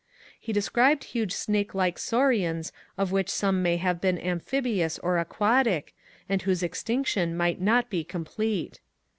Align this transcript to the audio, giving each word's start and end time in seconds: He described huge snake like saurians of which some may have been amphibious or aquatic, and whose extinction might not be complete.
He 0.39 0.51
described 0.51 1.03
huge 1.03 1.31
snake 1.31 1.75
like 1.75 1.99
saurians 1.99 2.71
of 2.97 3.11
which 3.11 3.29
some 3.29 3.61
may 3.61 3.77
have 3.77 4.01
been 4.01 4.17
amphibious 4.17 4.97
or 4.97 5.19
aquatic, 5.19 5.93
and 6.27 6.41
whose 6.41 6.63
extinction 6.63 7.37
might 7.37 7.61
not 7.61 7.87
be 7.87 8.03
complete. 8.03 8.79